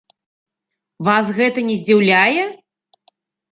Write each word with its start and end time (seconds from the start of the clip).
Вас 1.09 1.29
гэта 1.41 1.59
не 1.69 1.77
здзіўляе? 1.83 2.43